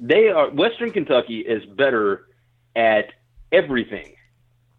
they 0.00 0.28
are 0.28 0.50
Western 0.50 0.90
Kentucky 0.90 1.40
is 1.40 1.64
better 1.64 2.26
at 2.74 3.12
everything 3.52 4.14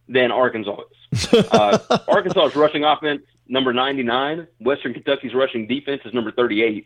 than 0.08 0.32
Arkansas 0.32 0.82
is. 1.12 1.34
Uh, 1.52 1.78
Arkansas's 2.08 2.56
rushing 2.56 2.84
offense 2.84 3.22
number 3.48 3.74
99. 3.74 4.48
Western 4.60 4.94
Kentucky's 4.94 5.34
rushing 5.34 5.68
defense 5.68 6.02
is 6.06 6.14
number 6.14 6.32
38. 6.32 6.86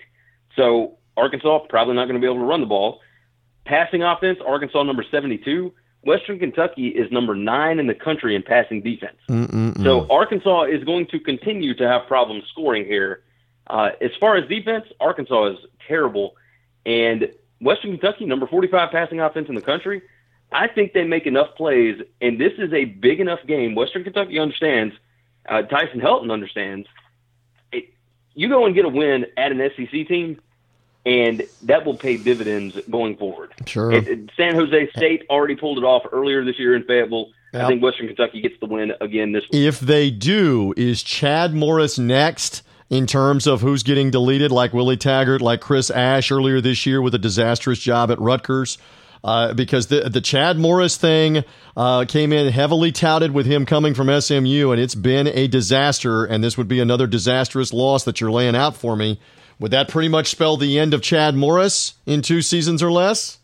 So 0.56 0.98
Arkansas 1.18 1.60
probably 1.70 1.96
not 1.96 2.06
going 2.06 2.16
to 2.16 2.22
be 2.22 2.26
able 2.26 2.40
to 2.40 2.46
run 2.46 2.62
the 2.62 2.68
ball. 2.68 3.02
Passing 3.66 4.04
offense, 4.04 4.40
Arkansas 4.46 4.84
number 4.84 5.04
72. 5.10 5.74
Western 6.04 6.40
Kentucky 6.40 6.88
is 6.88 7.12
number 7.12 7.36
nine 7.36 7.78
in 7.78 7.86
the 7.86 7.94
country 7.94 8.36
in 8.36 8.42
passing 8.42 8.82
defense. 8.82 9.18
Mm-mm-mm. 9.30 9.84
So 9.84 10.08
Arkansas 10.10 10.64
is 10.64 10.84
going 10.84 11.08
to 11.08 11.20
continue 11.20 11.76
to 11.76 11.88
have 11.88 12.08
problems 12.08 12.44
scoring 12.50 12.86
here. 12.86 13.24
Uh, 13.68 13.92
as 14.02 14.12
far 14.20 14.36
as 14.36 14.50
defense, 14.50 14.86
Arkansas 15.00 15.52
is 15.52 15.58
terrible, 15.88 16.36
and 16.86 17.32
Western 17.62 17.92
Kentucky, 17.98 18.26
number 18.26 18.48
45 18.48 18.92
passing 18.92 19.20
offense 19.22 19.48
in 19.48 19.56
the 19.56 19.62
country. 19.62 20.02
I 20.52 20.68
think 20.68 20.92
they 20.94 21.06
make 21.06 21.26
enough 21.26 21.56
plays, 21.56 22.02
and 22.20 22.40
this 22.40 22.54
is 22.58 22.74
a 22.74 22.84
big 22.86 23.22
enough 23.22 23.40
game. 23.48 23.74
Western 23.76 24.04
Kentucky 24.04 24.38
understands. 24.38 24.94
Uh, 25.48 25.62
Tyson 25.62 26.02
Helton 26.02 26.32
understands. 26.32 26.88
It, 27.72 27.94
you 28.34 28.50
go 28.50 28.66
and 28.66 28.76
get 28.76 28.84
a 28.84 28.90
win 28.90 29.28
at 29.38 29.52
an 29.54 29.72
SEC 29.78 30.08
team, 30.08 30.42
and 31.06 31.44
that 31.64 31.86
will 31.86 31.98
pay 31.98 32.18
dividends 32.18 32.78
going 32.90 33.16
forward. 33.16 33.54
Sure. 33.66 33.92
It, 33.92 34.08
it- 34.08 34.30
San 34.36 34.56
Jose 34.56 34.90
State 34.96 35.24
already 35.30 35.56
pulled 35.56 35.78
it 35.78 35.84
off 35.86 36.04
earlier 36.12 36.44
this 36.44 36.60
year 36.60 36.76
in 36.76 36.84
Fayetteville. 36.84 37.28
Yep. 37.54 37.64
I 37.64 37.68
think 37.68 37.84
Western 37.84 38.08
Kentucky 38.08 38.42
gets 38.42 38.56
the 38.60 38.66
win 38.66 38.94
again 39.02 39.34
this 39.34 39.44
week. 39.52 39.62
If 39.68 39.80
they 39.82 40.10
do, 40.10 40.74
is 40.78 41.04
Chad 41.04 41.54
Morris 41.54 41.98
next 42.00 42.64
in 42.92 43.08
terms 43.08 43.48
of 43.48 43.62
who's 43.62 43.84
getting 43.84 44.12
deleted, 44.12 44.52
like 44.52 44.74
Willie 44.74 44.98
Taggart, 44.98 45.42
like 45.42 45.62
Chris 45.62 45.90
Ash 45.90 46.30
earlier 46.30 46.60
this 46.60 46.86
year 46.86 47.02
with 47.02 47.16
a 47.16 47.18
disastrous 47.18 47.80
job 47.80 48.12
at 48.12 48.20
Rutgers? 48.20 48.78
Uh, 49.24 49.54
because 49.54 49.88
the 49.88 50.10
the 50.10 50.20
Chad 50.20 50.58
Morris 50.58 50.98
thing 50.98 51.44
uh, 51.78 52.06
came 52.06 52.34
in 52.34 52.52
heavily 52.52 52.92
touted 52.92 53.32
with 53.32 53.46
him 53.46 53.66
coming 53.66 53.94
from 53.94 54.10
SMU, 54.20 54.72
and 54.72 54.82
it's 54.82 54.96
been 54.96 55.28
a 55.28 55.48
disaster. 55.48 56.26
And 56.26 56.44
this 56.44 56.58
would 56.58 56.68
be 56.68 56.80
another 56.80 57.08
disastrous 57.08 57.72
loss 57.72 58.04
that 58.04 58.20
you're 58.20 58.32
laying 58.32 58.56
out 58.56 58.76
for 58.76 58.96
me. 58.96 59.20
Would 59.60 59.72
that 59.72 59.88
pretty 59.88 60.10
much 60.10 60.28
spell 60.28 60.58
the 60.58 60.78
end 60.80 60.94
of 60.94 61.02
Chad 61.02 61.36
Morris 61.36 61.94
in 62.06 62.22
two 62.24 62.42
seasons 62.42 62.84
or 62.84 62.92
less? 62.92 63.38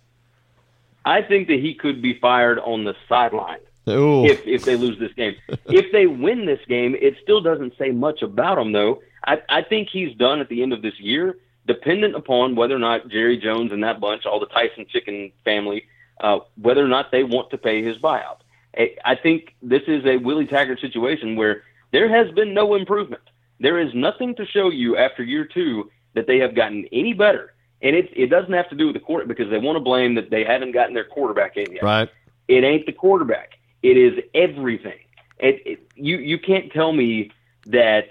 I 1.06 1.22
think 1.22 1.48
that 1.48 1.60
he 1.60 1.76
could 1.76 2.02
be 2.02 2.18
fired 2.20 2.60
on 2.60 2.84
the 2.84 2.96
sideline 3.08 3.60
Ooh, 3.88 4.26
if 4.26 4.46
if 4.46 4.66
they 4.66 4.76
lose 4.76 5.00
this 5.00 5.14
game. 5.14 5.36
if 5.66 5.92
they 5.92 6.08
win 6.08 6.46
this 6.46 6.60
game, 6.68 6.96
it 7.00 7.16
still 7.22 7.42
doesn't 7.42 7.74
say 7.78 7.92
much 7.92 8.22
about 8.22 8.58
him, 8.58 8.72
though. 8.72 9.02
I, 9.26 9.42
I 9.50 9.62
think 9.62 9.90
he's 9.90 10.16
done 10.16 10.40
at 10.40 10.50
the 10.50 10.62
end 10.62 10.74
of 10.74 10.82
this 10.82 11.00
year, 11.00 11.38
dependent 11.66 12.16
upon 12.16 12.56
whether 12.56 12.76
or 12.76 12.80
not 12.80 13.10
Jerry 13.10 13.38
Jones 13.38 13.72
and 13.72 13.84
that 13.84 14.00
bunch, 14.00 14.26
all 14.26 14.40
the 14.40 14.48
Tyson 14.48 14.86
Chicken 14.90 15.32
family, 15.44 15.84
uh, 16.20 16.40
whether 16.62 16.84
or 16.84 16.88
not 16.88 17.12
they 17.12 17.24
want 17.24 17.50
to 17.52 17.58
pay 17.58 17.84
his 17.84 17.98
buyout. 17.98 18.38
I, 18.78 18.96
I 19.04 19.16
think 19.16 19.56
this 19.62 19.84
is 19.88 20.06
a 20.06 20.18
Willie 20.18 20.48
Taggart 20.48 20.80
situation 20.80 21.36
where 21.36 21.64
there 21.92 22.10
has 22.10 22.34
been 22.34 22.54
no 22.54 22.76
improvement. 22.76 23.24
There 23.60 23.80
is 23.80 23.94
nothing 23.94 24.36
to 24.36 24.46
show 24.46 24.70
you 24.70 24.98
after 24.98 25.24
year 25.24 25.46
two 25.46 25.90
that 26.14 26.28
they 26.28 26.40
have 26.40 26.56
gotten 26.56 26.86
any 26.92 27.14
better. 27.14 27.54
And 27.82 27.96
it, 27.96 28.10
it 28.16 28.28
doesn't 28.28 28.54
have 28.54 28.70
to 28.70 28.76
do 28.76 28.88
with 28.88 28.96
the 28.96 29.00
court 29.00 29.28
because 29.28 29.50
they 29.50 29.60
want 29.60 29.76
to 29.76 29.80
blame 29.80 30.16
that 30.16 30.30
they 30.30 30.44
haven't 30.44 30.72
gotten 30.72 30.94
their 30.94 31.06
quarterback 31.06 31.58
in 31.58 31.72
yet. 31.72 31.84
right. 31.84 32.10
It 32.48 32.64
ain't 32.64 32.86
the 32.86 32.94
quarterback. 32.94 33.57
It 33.84 33.98
is 33.98 34.24
everything. 34.34 35.00
It, 35.40 35.62
it, 35.66 35.92
you 35.96 36.18
you 36.18 36.40
can't 36.40 36.72
tell 36.72 36.92
me 36.92 37.32
that 37.68 38.08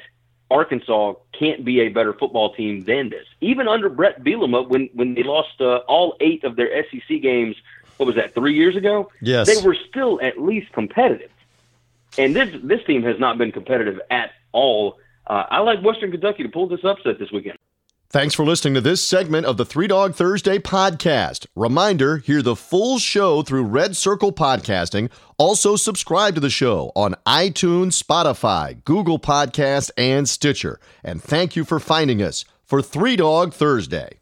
Arkansas 0.51 1.15
can't 1.39 1.65
be 1.65 1.81
a 1.81 1.89
better 1.89 2.13
football 2.13 2.55
team 2.55 2.85
than 2.85 3.11
this. 3.11 3.27
Even 3.41 3.67
under 3.67 3.89
Bret 3.89 4.23
Bielema, 4.23 4.69
when 4.69 4.89
when 4.95 5.15
they 5.15 5.23
lost 5.23 5.61
uh, 5.61 5.79
all 5.89 6.17
eight 6.21 6.45
of 6.45 6.57
their 6.57 6.85
SEC 6.85 7.21
games, 7.21 7.57
what 7.97 8.07
was 8.07 8.15
that? 8.17 8.35
Three 8.35 8.55
years 8.55 8.77
ago. 8.77 9.11
Yes. 9.21 9.47
they 9.47 9.67
were 9.67 9.77
still 9.89 10.21
at 10.23 10.41
least 10.41 10.73
competitive. 10.73 11.31
And 12.17 12.35
this 12.35 12.49
this 12.63 12.85
team 12.85 13.03
has 13.03 13.19
not 13.19 13.39
been 13.39 13.53
competitive 13.53 14.01
at 14.11 14.31
all. 14.53 14.99
Uh, 15.27 15.45
I 15.51 15.59
like 15.61 15.83
Western 15.83 16.13
Kentucky 16.13 16.45
to 16.45 16.49
pull 16.49 16.69
this 16.69 16.85
upset 16.85 17.19
this 17.19 17.33
weekend. 17.33 17.59
Thanks 18.17 18.35
for 18.35 18.47
listening 18.47 18.73
to 18.73 18.81
this 18.81 19.05
segment 19.05 19.45
of 19.45 19.59
the 19.59 19.67
Three 19.67 19.89
Dog 19.89 20.15
Thursday 20.15 20.59
podcast. 20.59 21.47
Reminder 21.55 22.17
hear 22.17 22.41
the 22.41 22.57
full 22.57 22.99
show 22.99 23.43
through 23.43 23.65
Red 23.65 23.95
Circle 23.95 24.33
Podcasting. 24.33 25.11
Also, 25.37 25.77
subscribe 25.77 26.35
to 26.35 26.41
the 26.41 26.49
show 26.49 26.93
on 26.97 27.15
iTunes, 27.27 28.03
Spotify, 28.03 28.83
Google 28.85 29.19
Podcast, 29.19 29.91
and 29.99 30.27
Stitcher. 30.27 30.81
And 31.05 31.23
thank 31.23 31.57
you 31.57 31.65
for 31.67 31.79
finding 31.79 32.23
us 32.23 32.47
for 32.65 32.81
Three 32.81 33.17
Dog 33.17 33.53
Thursday. 33.53 34.21